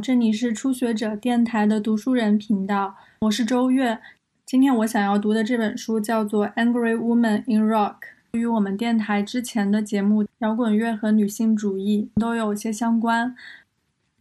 [0.00, 3.98] 这里是初学者电台的读书人频道，我是周月。
[4.46, 7.94] 今天我想要读的这本书叫做《Angry Woman in Rock》，
[8.32, 13.34] 与我们电台之前的节目摇滚乐和女性主义都有些相关。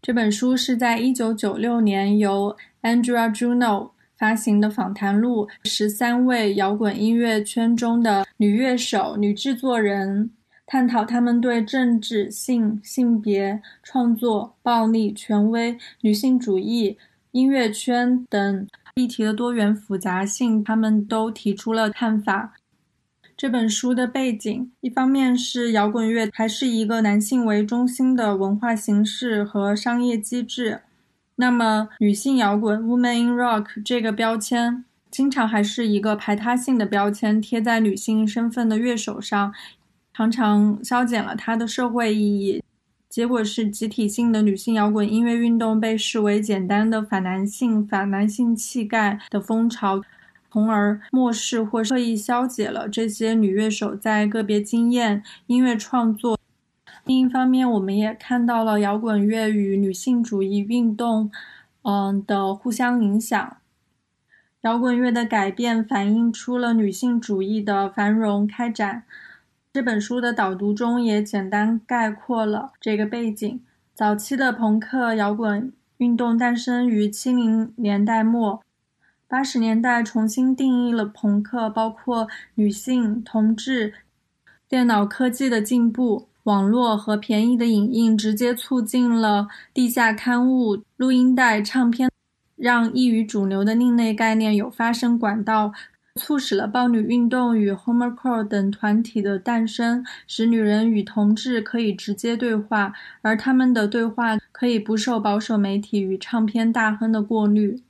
[0.01, 10.31] 这本书是在一九九六年由 Andrea Juno 发行的访谈录，十三位摇滚音乐圈中的女乐手、女制作人。
[10.67, 16.97] 探讨他们对政治、性、性别、创作、暴力、权威、女性主义、
[17.31, 22.53] 音乐圈等议题的多元复杂性，他们都提出了看法。
[23.37, 30.81] 这本书的背景，一方面是摇滚乐还是一个男性为中心的文化形式和商业机制，
[31.35, 39.53] 那么女性摇滚 （Woman in Rock） 这个标签，经常还是一个排他性的标签，贴在女性身份的乐手上。
[40.17, 42.63] 常常消减了它的社会意义，
[43.07, 50.01] 结果是集体性的女性摇滚音乐运动被视为简单的反男性、反男性气概的风潮，
[50.51, 56.39] 从而漠视或刻意消解了这些女乐手在个别经验、音乐创作。
[57.05, 61.29] 另一方面，我们也看到了摇滚乐与女性主义运动，
[61.83, 63.57] 嗯的互相影响。
[64.61, 69.03] 摇滚乐的改变反映出了女性主义的繁荣开展。
[69.77, 73.61] 这本书的导读中也简单概括了这个背景。
[73.93, 78.63] 早期的朋克摇滚运动诞生于七零年代末，
[79.27, 83.93] 八十年代重新定义了朋克，包括女性、同志、
[84.67, 92.09] 电脑科技的进步、网络和便宜的影印，直接促进了地下刊物、录音带、唱片，
[92.55, 95.71] 让异于主流的另类概念有发声管道。
[96.17, 107.81] 促使了暴女运动与 Homercore 等团体的诞生，使女人与同志可以直接对话，而他们的对话可以不受保守媒体与唱片大亨的过滤。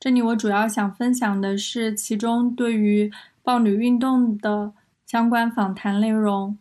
[0.00, 3.10] 这里我主要想分享的是其中对于
[3.42, 4.72] 暴女运动的
[5.06, 6.58] 相关访谈内容。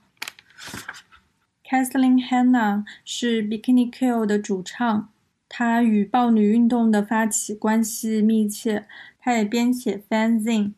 [1.64, 5.10] Kathleen Hanna 是 Bikini Kill 的主唱，
[5.50, 8.88] 她与暴女运动的发起关系密切。
[9.28, 10.72] 他也编写 fanzine。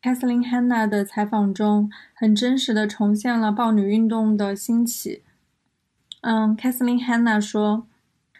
[0.00, 5.24] Kathleen Hanna 的采访中，很真实的重现了暴女运动的兴起。
[6.20, 7.88] 嗯，Kathleen Hanna 说。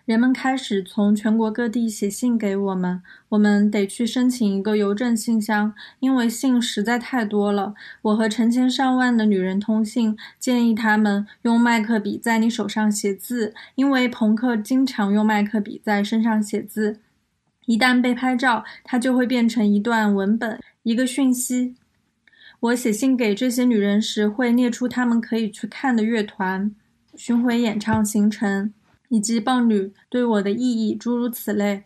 [0.05, 7.75] 人们开始从全国各地写信给我们，我们得去申请一个邮政信箱，因为信实在太多了。
[8.03, 17.01] 我和成千上万的女人通信，建议他们用麦克笔在你手上写字，因为朋克经常用麦克笔在身上写字。
[17.67, 21.75] 一旦被拍照，它就会变成一段文本，一个讯息。
[22.59, 26.75] 我写信给这些女人时，会列出她们可以去看的乐团、
[27.15, 28.73] 巡回演唱行程。
[29.09, 31.85] 以及伴侣对我的意义，诸如此类。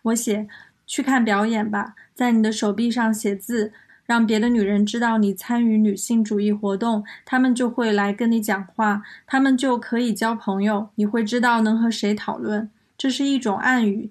[0.00, 0.48] 我写：
[0.86, 3.70] 去看表演吧，在你的手臂上写字，
[4.06, 12.70] 让别的女人知道你参与女性主义活动，她们就会来跟你讲话，她们就可以交朋友，你会知道能和谁讨论。
[12.96, 14.10] 这是一种暗语。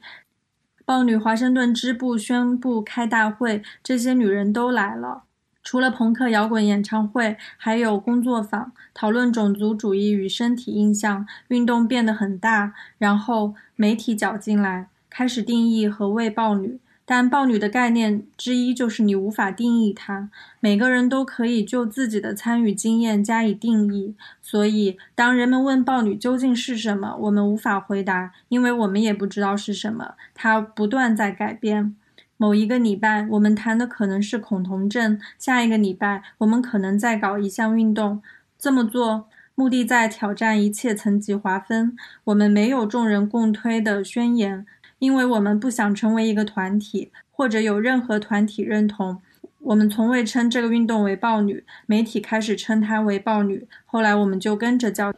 [0.86, 5.24] 豹女华盛顿支部宣布开大会，这些女人都来了。
[5.64, 11.26] 除了朋克摇滚演唱会，还有工作坊，讨论种族主义与身体印象。
[11.48, 16.80] 运动变得很大，然后媒体搅进来，开始定义和喂豹女。
[17.06, 20.30] 但暴女的概念之一就是你无法定义它。
[20.60, 24.16] 每个人都可以就自己的参与经验加以定义。
[24.42, 30.16] 所以，当人们问暴女究竟是什么，我们无法回答，因为我们也不知道是什么。
[30.34, 31.96] 它不断在改变。
[32.38, 38.22] 某一个礼拜，我们谈的可能是恐同症；下一个礼拜，我们可能在搞一项运动。
[38.58, 41.96] 这么做，目的在挑战一切层级划分。
[42.26, 44.66] 我们没有众人共推的宣言，
[45.04, 49.22] 因为我们不想成为一个团体，或者有任何团体认同。
[49.60, 55.14] 我们从未称这个运动为“暴女”，媒体开始称它为“暴女”，后来我们就跟着叫。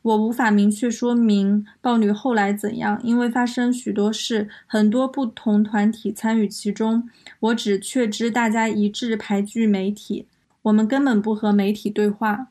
[0.00, 7.06] 我无法明确说明暴女后来怎样，因为发生许多事，很多不同团体参与其中。
[7.40, 10.26] 我只确知大家一致排拒媒体，
[10.62, 12.46] 我们根本不和媒体对话。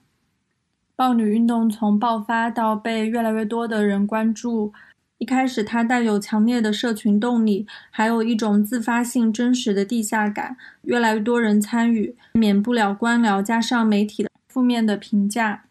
[0.96, 4.74] 暴女运动从爆发到被越来越多的人关注，
[5.20, 10.56] 一开始它带有强烈的社群动力，还有一种自发性、真实的地下感。
[10.84, 15.66] 越来越多人参与，免不了官僚加上媒体的负面的评价。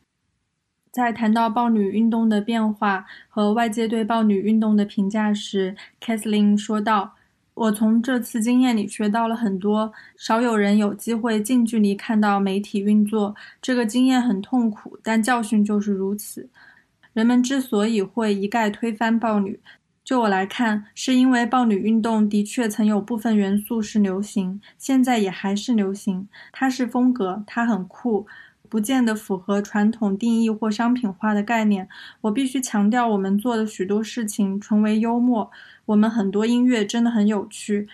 [0.91, 7.15] 在谈到暴女运动的变化和外界对暴女运动的评价时，Kathleen 说道
[7.55, 13.35] ：“我从这次经验里学到了很多，少有人有机会近距离看到媒体运作。
[13.63, 16.49] 这个经验很痛苦，但教训就是如此。
[17.19, 19.59] 人们之所以会一概推翻豹女，
[20.05, 26.29] 就我来看，是因为豹女运动的确曾有部分元素是流行，现在也还是流行。
[26.53, 28.29] 它是风格，它很酷，
[28.69, 31.89] 不见得符合传统定义或商品化的概念。
[32.21, 35.51] 我必须强调，我们做的许多事情纯为幽默。
[35.87, 37.89] 我们很多音乐真的很有趣。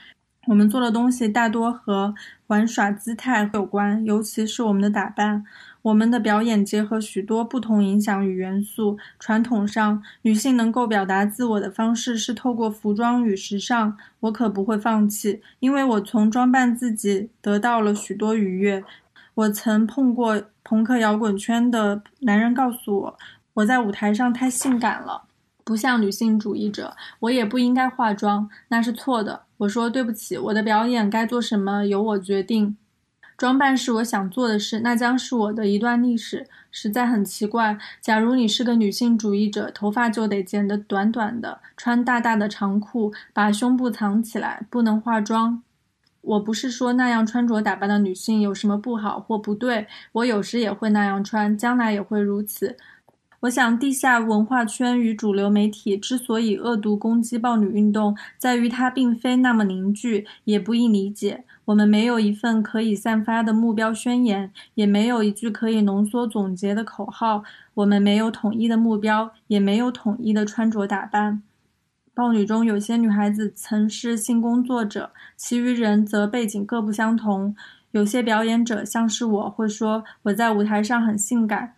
[0.48, 2.14] 我们做的东西大多和
[2.48, 5.46] 玩耍姿态有关，尤其是我们的打扮。
[5.84, 8.96] 我们的表演结合许多不同影响与元素。
[9.18, 13.94] 传统上，女性能够表达自我的方式是透过服装与时尚。
[14.20, 18.82] 我可不会放弃，因为我从装扮自己得到了许多愉悦。
[19.34, 23.18] 我曾碰过朋克摇滚圈的男人告诉我，
[23.52, 25.24] 我在舞台上太性感了。
[25.64, 29.42] 不像女性主义者，我也不应该化妆，那是错的。
[29.58, 32.78] 我说对不起，我的表演该做什么由我决定。
[33.36, 36.46] 装扮是我想做的事，那将是我的一段历史。
[36.70, 45.62] 实在很奇怪，假如你是个女性主义者，头发就得剪得短短的，穿大大的长裤，把胸部藏起来，不能化妆。
[46.20, 52.76] 我不是说那样穿着打扮的女性有什么不好或不对，我有时也会那样穿，将来也会如此。
[53.40, 61.44] 我想，地下文化圈与主流媒体之所以恶毒攻击暴女运动，在于它并非那么凝聚，也不易理解。
[61.66, 67.42] 我们没有一份可以散发的目标宣言，也没有一句可以浓缩总结的口号。
[67.74, 71.42] 我们没有统一的目标，也没有统一的穿着打扮。
[72.14, 77.56] 豹女中有些女孩子曾是性工作者，其余人则背景各不相同。
[77.90, 81.74] 有些表演者，像是我，会说我在舞台上很性感。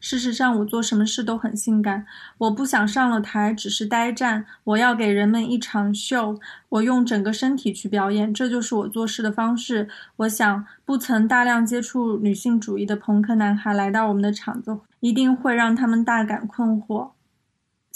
[0.00, 2.06] 事实上，我做什么事都很性感。
[2.38, 6.40] 我不想上了台只是呆站，我要给人们一场秀。
[6.70, 9.88] 我用整个身体去表演，这就是我做事的方式。
[10.16, 17.10] 我想，不曾大量接触女性主义的朋克男孩来到我们的场子，一定会让他们大感困惑。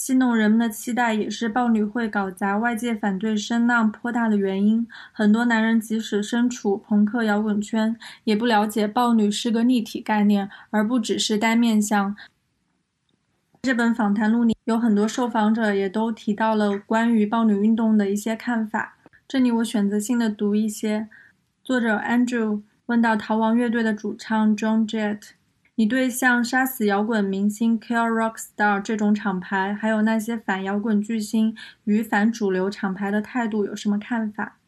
[0.05, 4.87] 戏弄人们的期待也是豹女会搞砸外界反对声浪颇大的原因。
[5.13, 12.15] 很多男人即使身处朋克摇滚圈，也不了解豹女是个立体概念，而不只是单面相。
[13.63, 18.99] 这本访谈录里有很多受访者也都提到了关于豹女运动的一些看法。
[19.27, 21.09] 这里我选择性的读一些。
[21.63, 25.31] 作者 Andrew 问到逃亡乐队的主唱 John Jett。
[25.77, 34.59] 你对像杀死摇滚明星 Kill Rock Star 这种厂牌，还有那些反摇滚巨星与反主流厂牌的态度有什么看法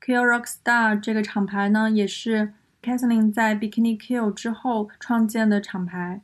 [0.00, 2.52] ？Kill Rock Star 这个厂牌呢，也是
[2.82, 6.22] Kathleen 在 Bikini Kill 之后创建的厂牌。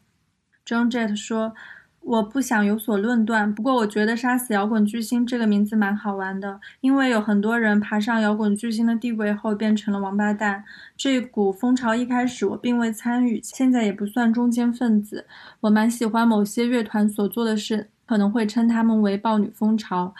[0.64, 1.54] John Jett 说。
[2.02, 10.64] 我不想有所论断，不过我觉得“杀死摇滚巨星”这个名字蛮好玩的，因为有很多人爬上摇滚巨星的地位后变成了王八蛋。
[10.96, 15.26] 这股风潮一开始我并未参与，现在也不算中间分子。
[15.60, 20.12] 我蛮喜欢某些乐团所做的事，可能会称他们为“豹女风潮”。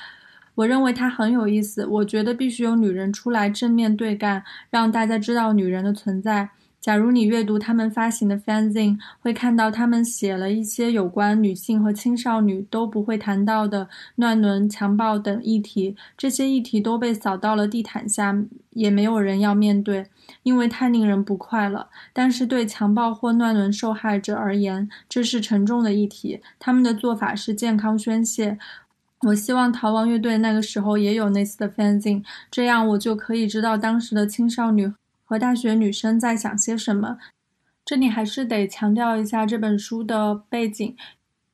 [0.54, 1.86] 我认为它很有意思。
[1.86, 6.50] 我觉得必须有女人出来正面对干，让大家知道女人的存在。
[6.80, 15.94] 假如你阅读他们发行的 fanzine，会看到他们写了一些有关女性和青少年都不会谈到的乱伦、强暴等议题。
[16.16, 18.34] 这些议题都被扫到了地毯下，
[18.70, 20.06] 也没有人要面对，
[20.42, 21.88] 因为太令人不快了。
[22.14, 26.40] 但是对强暴或乱伦受害者而言，这是沉重的议题。
[26.58, 28.56] 他们的做法是健康宣泄。
[29.26, 34.94] 我希望逃亡乐队那个时候也有类似的 fanzine，这样我就可以知道当时的青少年。
[35.30, 37.16] 和大学女生在想些什么？
[37.84, 40.96] 这里还是得强调一下这本书的背景。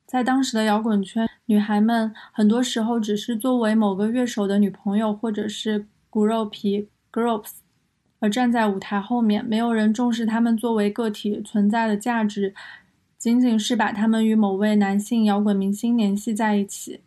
[0.06, 7.50] 在当时的摇滚圈，女孩们很多时候只是作为某个乐手的女朋友或者是骨肉皮 groups
[8.18, 12.54] 而站在舞台后面，没有人重视她们作为个体存在的价值，
[13.18, 17.02] 仅仅是把她们与某位男性摇滚明星联系在一起。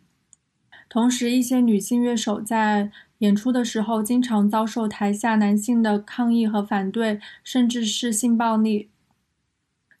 [0.90, 2.92] 同时，一些女性乐手在。
[3.20, 8.88] 演出的时候，经常遭受台下男性的抗议和反对，甚至是性暴力。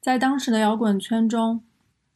[0.00, 1.60] 在当时的摇滚圈中，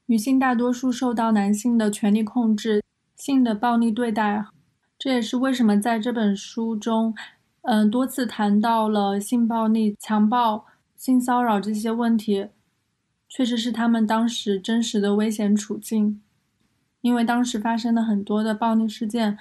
[0.06, 2.82] 女性大多数受到男性的权力控制、
[3.16, 4.46] 性的暴力对待。
[4.98, 7.14] 这也是为什么在这本书中，
[7.64, 10.64] 嗯，多次谈到了性暴力、强暴、
[10.96, 12.48] 性骚扰这些问题，
[13.28, 16.22] 确实是他们当时真实的危险处境。
[17.04, 19.36] 因为当时发生了很多的暴力事件。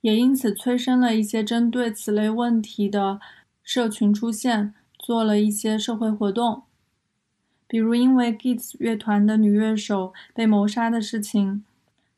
[0.00, 3.18] 也因此催生了一些针对此类问题的
[3.64, 6.62] 社群出现，做了一些社会活动，
[7.66, 11.64] 比如因为 Gits 乐团的女乐手被谋杀的事情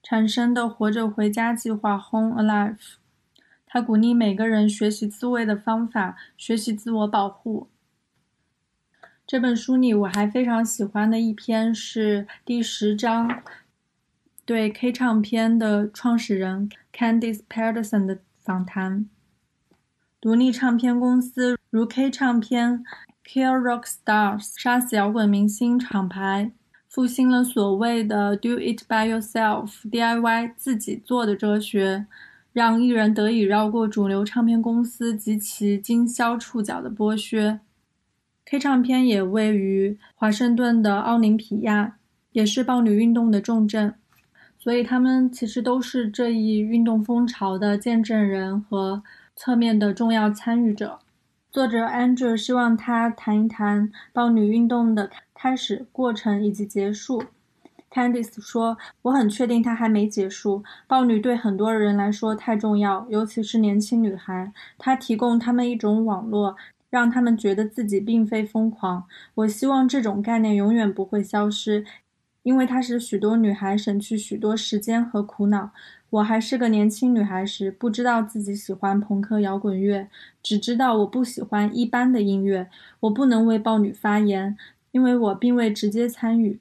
[0.03, 2.97] 产生的“活着回家”计划 （Home Alive）。
[3.67, 7.69] 他鼓励每个人学习自卫的方法，学习自我保护。
[9.27, 13.43] 这本书里我还非常喜欢的一篇是第十章。
[14.51, 19.09] 对 K 唱片的创始人 Candice Peterson 的访谈。
[20.21, 22.83] 独立唱片公司如 K 唱片、
[23.25, 26.51] Kill Rock Stars、杀死摇滚明星厂牌，
[26.89, 32.07] 复兴了所谓的 “Do It By Yourself”（DIY） 自己做的哲学，
[32.53, 37.61] 让艺人得以绕过主流唱片公司及其经销触角的剥削。
[38.45, 41.99] K 唱片也位于华盛顿的奥林匹亚，
[42.33, 43.95] 也是暴女运动的重镇，
[44.61, 49.03] 所以他们其实都是这一运动风潮的见证人和。
[49.37, 50.99] 侧面的重要参与者，
[51.51, 57.23] 作者 Andrew 希望他谈一谈豹女运动的开始、过程以及结束。
[57.91, 60.63] Candice 说：“我很确定它还没结束。
[60.87, 64.53] 豹女对很多人来说太重要，尤其是年轻女孩。
[64.77, 66.55] 它提供他们一种网络，
[66.91, 69.05] 让他们觉得自己并非疯狂。
[69.37, 71.87] 我希望这种概念永远不会消失，
[72.43, 75.71] 因为它使许多女孩省去许多时间和苦恼。”
[76.11, 80.09] 我还是个年轻女孩时，不知道自己喜欢朋克摇滚乐，
[80.43, 82.69] 只知道我不喜欢一般的音乐。
[82.99, 84.59] 我不能为豹女发言，
[84.91, 86.59] 因为我并未直接参与。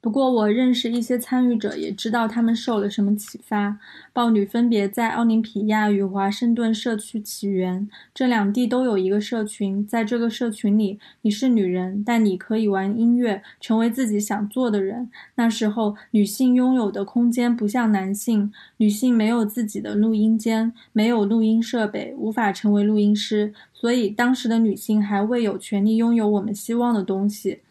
[0.00, 3.80] 不过，我认识一些参与者，也知道他们受了什么启发。
[4.12, 9.84] 豹女分别在奥林匹亚与华盛顿社区起源，这两地都有一个社群。
[9.84, 15.10] 在这个社群里，你是女人，但你可以玩音乐，成为自己想做的人。
[15.34, 27.62] 那时候，女性拥有的空间不像男性，女性没有自己的录音间，没有录音设备，无法成为录音师，所以当时的女性还未有权利拥有我们希望的东西。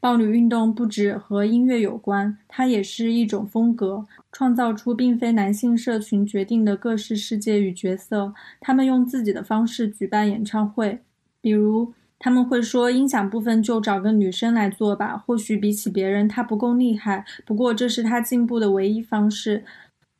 [0.00, 8.32] 暴女运动不只和音乐有关，它也是一种风格，创造出并非男性社群决定的各式世界与角色。
[8.60, 11.00] 他们用自己的方式举办演唱会，
[11.40, 19.64] 比如他们会说：“音响部分就找个女生来做吧，或许比起别人她不够厉害，不过这是她进步的唯一方式。”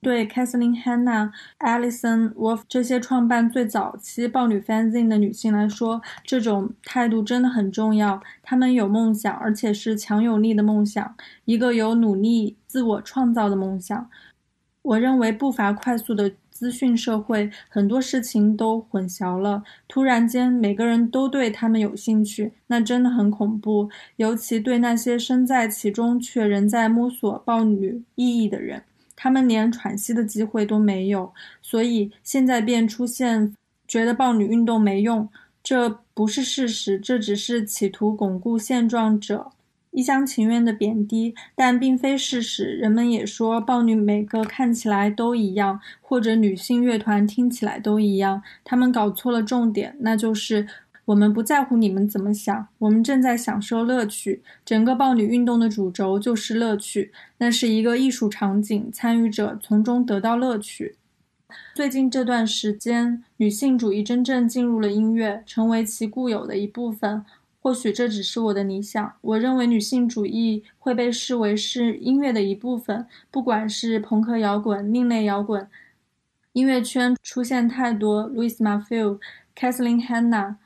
[0.00, 8.22] 对 Kathleen Hanna、Alison Wolf 这些创办最早期豹女 fanzine 的女性来说，这种态度真的很重要。
[8.42, 14.08] 她们有梦想，而且是强有力的梦想，一个有努力自我创造的梦想。
[14.82, 19.64] 我认为步伐快速的资讯社会，很多事情都混淆了。
[19.88, 23.90] 突然间，每个人都对他们有兴趣，那真的很恐怖。
[24.16, 28.84] 尤其对那些身在其中却仍在摸索豹女意义的人。
[29.20, 33.52] 他们连喘息的机会都没有，所以现在便出现
[33.88, 35.28] 觉得豹女运动没用，
[35.60, 39.50] 这不是事实，这只是企图巩固现状者
[39.90, 42.66] 一厢情愿的贬低，但并非事实。
[42.66, 50.68] 人们也说豹女每个看起来都一样，或者女性乐团听起来都一样，他们搞错了重点，那就是。
[51.08, 54.42] 我们不在乎你们怎么想，我们正在享受乐趣。
[54.62, 60.96] 整个豹女运动的主轴就是乐趣，那是一个艺术场景，参与者从中得到乐趣。
[61.74, 67.24] 最近这段时间，女性主义真正进入了音乐，成为其固有的一部分。
[67.62, 69.10] 或许这只是我的理想。
[69.22, 75.66] 我认为女性主义会被视为是音乐的一部分，不管是朋克摇滚、另类摇滚。
[76.52, 79.18] 音乐圈出现太多 Louis Matthew、
[79.56, 80.56] Kathleen Hanna。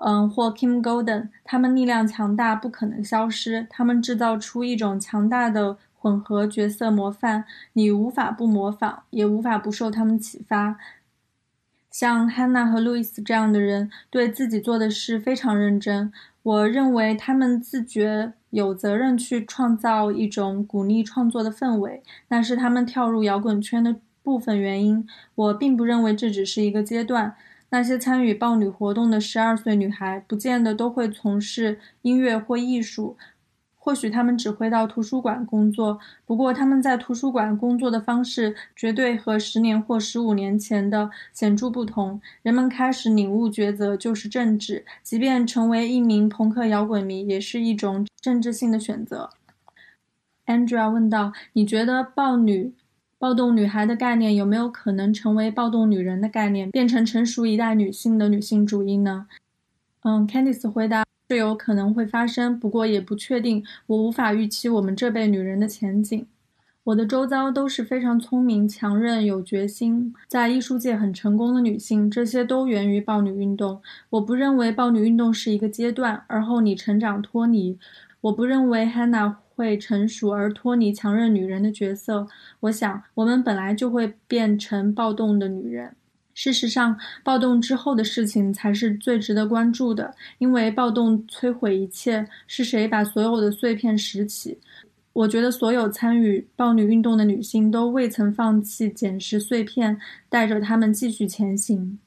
[0.00, 3.66] 嗯，或 Kim Golden，他们力量强大，不可能消失。
[3.68, 10.76] 他们制造出一种强大的混合角色模范，你无法不模仿，也无法不受他们启发。
[11.90, 16.12] 像 Hanna 和 Louis 这样的人，对自己做的事非常认真。
[16.44, 25.04] 我认为他们自觉有责任去创造一种鼓励创作的氛围，那是他们跳入摇滚圈的部分原因。
[25.34, 27.34] 我并不认为这只是一个阶段。
[27.70, 33.16] 那些参与豹女活动的十二岁女孩，不见得都会从事音乐或艺术，
[33.76, 35.98] 或许她们只会到图书馆工作。
[36.24, 42.20] 不过，他们在图书馆工作的方式绝对和十年或十五年前的显著不同。
[42.42, 49.28] 人们开始领悟抉择就是政治，即便成为一名朋克摇滚迷，也是一种政治性的选择。
[50.46, 52.72] Andrea 问道：“你觉得豹女？”
[53.18, 59.26] 暴动女孩的概念有没有可能成为暴动女人的概念，变成成熟一代女性的女性主义呢？
[60.04, 63.64] 嗯，Candice 回答是有可能会发生，不过也不确定。
[63.86, 66.24] 我无法预期我们这辈女人的前景。
[66.84, 73.82] 我的周遭都是非常聪明、强韧、有决心，在艺术界很成功的女性，这些都源于暴女运动。
[74.10, 77.76] 我不认为暴女运动是一个阶段，而后你成长脱离。
[78.20, 79.34] 我不认为 Hannah。
[79.58, 82.28] 会成熟而脱离强韧女人的角色。
[82.60, 85.96] 我想，我们本来就会变成暴动的女人。
[86.32, 92.28] 事实上，暴动之后的事情才是最值得关注的，因为暴动摧毁一切。
[92.46, 94.60] 是谁把所有的碎片拾起？
[95.12, 99.98] 我觉得所有参与暴女运动的女性都未曾放弃捡拾碎片，
[100.28, 101.98] 带着她们继续前行。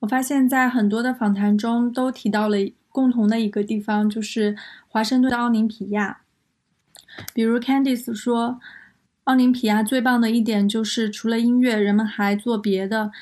[0.00, 2.58] 我发现，在很多的访谈中都提到了
[2.90, 4.54] 共同的一个地方，就是
[4.88, 6.21] 华盛顿的奥林匹亚。
[7.34, 8.60] 比如 Candice 说，
[9.24, 13.12] 奥林匹亚最棒的一点就是除了音乐，人们还做别的。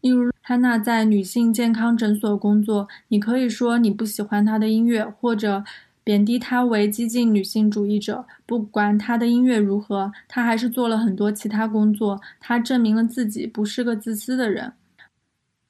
[0.00, 5.64] 例如，Hanna 在女性健康诊所工作，你可以说你不喜欢她的音乐，或者
[6.04, 8.24] 贬低她为激进女性主义者。
[8.46, 12.20] 不管她的音乐如何，她还是做了很多其他工作。
[12.38, 14.72] 她证明了自己不是个自私的人。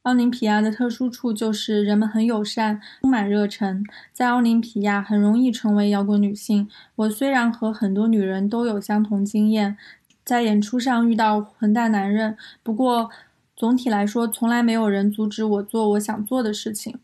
[0.09, 3.85] 奥林匹亚的特殊处就是人们很友善，充满热忱。
[4.11, 6.67] 在奥林匹亚很容易成为摇滚女性。
[6.97, 9.77] 我虽然和很多女人都有相同经验，
[10.25, 13.11] 在演出上遇到混蛋男人，不过。
[13.55, 16.97] 总体来说，从来没有人阻止我做我想做的事情。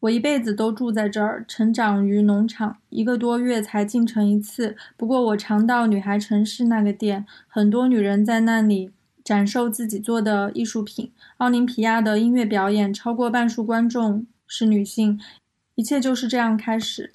[0.00, 4.74] 我一辈子都住在这儿，成长于农场，一个多月才进城一次。
[4.96, 8.90] 不过我常到女孩城市那个店，很多女人在那里
[9.22, 11.12] 展售自己做的艺术品。
[11.42, 15.20] 奥林匹亚的音乐表演，超过半数观众是女性。
[15.74, 17.10] 一切就是这样开始。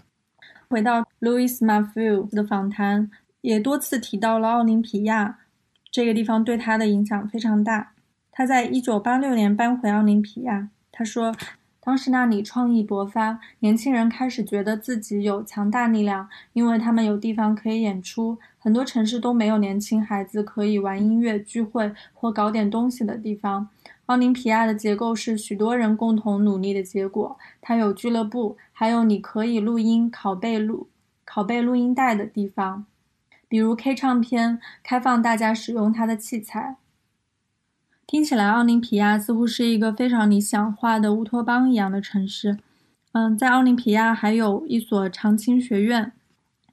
[0.68, 5.38] 回到 Louis m a f i e 的访谈，也多次提到了奥林匹亚
[5.90, 7.94] 这个地方对他的影响非常大。
[8.30, 10.68] 他在一九八六年搬回奥林匹亚。
[10.92, 11.34] 他说，
[11.80, 18.38] 当时那里创意勃发，年轻人开始觉得自己有强大力量，因为他们有地方可以演出。
[18.60, 23.70] 很多城市都没有年轻孩子可以玩音乐、聚会或搞点东西的地方。
[24.08, 27.38] 奥林匹亚的结构是许多人共同努力的结果。
[27.62, 30.88] 它有俱乐部，还有你可以录音、拷贝录、
[31.26, 32.86] 拷贝录音带的地方，
[33.50, 36.78] 比如 K 唱片，开放大家使用它的器材。
[38.06, 42.58] 听起来，奥林匹亚似乎是一个非常理想化的乌托邦一样的城市。
[43.12, 46.14] 嗯，在奥林匹亚还有一所长青学院。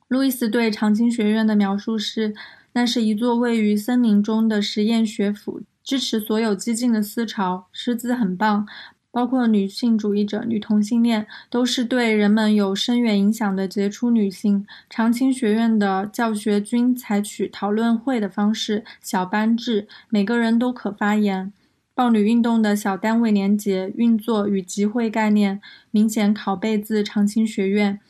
[0.06, 2.32] 路易斯对长青学院的描述是：
[2.74, 8.66] 那是一座位于森林中的实验学府，支持所有激进的思潮，师资很棒。
[9.12, 14.66] 包括女性主义者、女同性恋，都是对人们有深远影响的杰出女性。
[14.90, 21.52] 长青学院的教学均采取讨论会的方式，小班制，每个人都可发言。
[21.94, 25.60] 豹女运动的小单位连结、运作与集会概念
[25.92, 28.00] 明显拷贝自长青学院。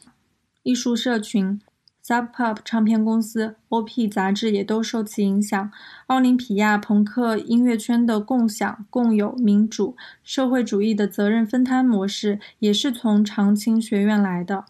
[0.63, 1.61] 艺术社群。
[2.07, 5.73] Sub Pop 唱片公司、OP 杂志也都受其影响。
[6.09, 14.67] 奥林匹亚朋克音乐圈的共享、共有、民主、社会主义的责任分摊模式，也是从长青学院来的。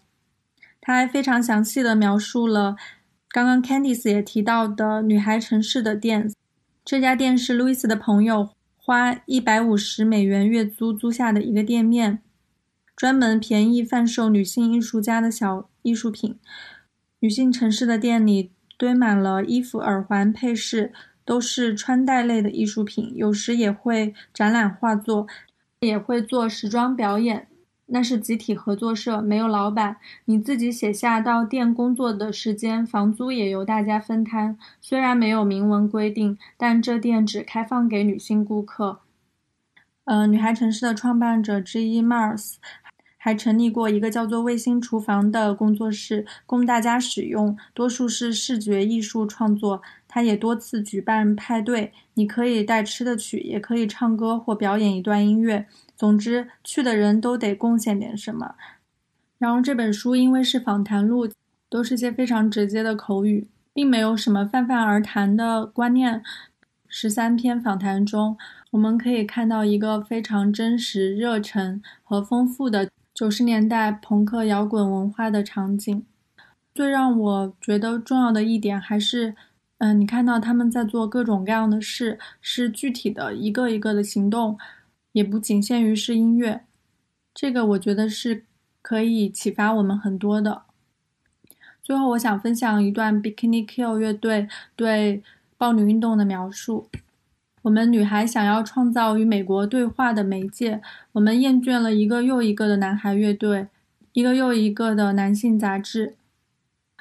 [0.81, 2.77] 他还非常详细的描述了
[3.31, 6.33] 刚刚 Candice 也提到的女孩城市的店。
[6.85, 12.21] 这家店是 Louis 的朋友花一百五十美元月租租下的一个店面，
[12.95, 16.39] 专门便宜贩售女性艺术家的小艺术品。
[17.25, 20.93] 女性城市的店里堆满了衣服、耳环、配饰，
[21.25, 23.15] 都是穿戴类的艺术品。
[23.17, 25.27] 有时也会展览画作，
[25.81, 27.49] 也会做时装表演。
[27.87, 29.97] 那是集体合作社，没有老板。
[30.27, 34.59] 你自己写下到店工作的时间，房租也由大家分摊。
[34.83, 39.01] 虽然没有明文规定，但这店只开放给女性顾客。
[40.05, 42.57] 呃，女孩城市的创办者之一 Mars。
[43.25, 49.81] 还成立过一个叫做“卫星厨房”的工作室，供大家使用，多数是视觉艺术创作。
[50.07, 55.65] 他也多次举办派对，你可以带吃的去，也可以唱歌或表演一段音乐。
[55.97, 58.57] 总之，去的人都得贡献点什么。
[59.39, 61.27] 然后这本书因为是访谈录，
[61.71, 66.23] 都是些非常直接的口语，并没有什么泛泛而谈的观念。
[66.87, 68.37] 十三篇访谈中，
[68.73, 72.91] 我们可以看到一个非常真实、热忱和丰富的。
[73.15, 76.05] 九十年代朋克摇滚文化的场景，
[76.75, 79.37] 最让我觉得重要的一点还是，
[79.79, 84.59] 嗯，你看到他们在做各种各样的事，是具体的一个一个的行动，
[85.13, 86.65] 也不仅限于是音乐。
[87.33, 88.45] 这个我觉得是
[88.83, 90.63] 可以启发我们很多的。
[91.85, 95.23] 最后，我想分享一段 Bikini Kill 乐队对
[95.57, 96.89] 豹女运动的描述。
[97.65, 100.83] 我们女孩想要创造与美国对话的媒介。
[101.13, 103.69] 我们厌倦了一个又一个的男孩乐队，
[104.13, 106.15] 一个又一个的男性杂志。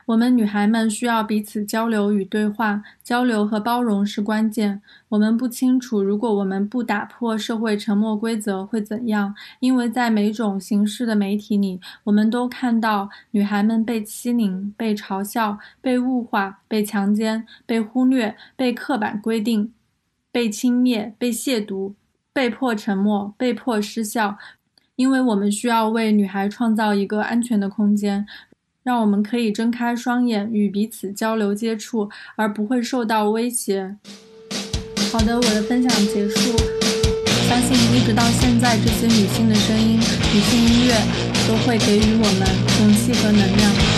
[0.06, 4.82] 我们女孩们需要彼此交流与对话，交流和包容是关键。
[5.10, 19.74] 我们不清楚，如果我们不打破社会沉默规则会怎样，因为在每种形式的媒体里，我们都看到女孩们被欺凌、被嘲笑、被物化、被强奸、被忽略、被刻板规定。
[20.34, 21.94] 被轻蔑、被亵渎、
[22.34, 24.38] 被迫沉默、被迫失效，
[24.96, 28.26] 因为我们需要为女孩创造一个安全的空间。
[28.82, 33.96] 让我们可以睁开双眼与彼此交流接触，而不会受到威胁。
[35.12, 36.58] 好的，我的分享结束。
[37.48, 40.96] 相信一直到现在，这些女性的声音、女性音乐
[41.48, 42.50] 都会给予我们
[42.82, 43.93] 勇气和能量。